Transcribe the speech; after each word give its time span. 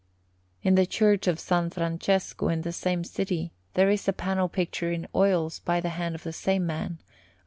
In 0.63 0.73
the 0.73 0.87
Church 0.87 1.27
of 1.27 1.37
S. 1.37 1.73
Francesco, 1.75 2.47
in 2.47 2.63
the 2.63 2.71
same 2.71 3.03
city, 3.03 3.53
there 3.75 3.91
is 3.91 4.07
a 4.07 4.13
panel 4.13 4.49
picture 4.49 4.91
in 4.91 5.05
oils 5.13 5.59
by 5.59 5.79
the 5.79 5.89
hand 5.89 6.15
of 6.15 6.23
the 6.23 6.33
same 6.33 6.65
man, 6.65 6.93
of 6.93 6.93
S. 6.93 7.03